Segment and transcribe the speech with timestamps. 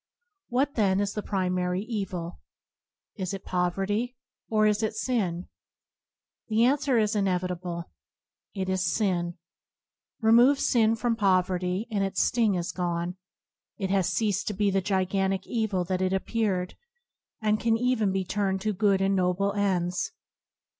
[0.49, 2.39] What, then, is the pri mary evil:
[3.17, 4.17] is it poverty,
[4.49, 5.47] or is it sin?
[6.47, 7.91] The answer is inevitable—
[8.55, 9.37] it is sin.
[10.19, 13.17] Remove sin from poverty, and its sting is gone;
[13.77, 16.73] it has ceased to be the gigantic evil that it ap peared,
[17.39, 20.13] and can even be turned to good and noble ends.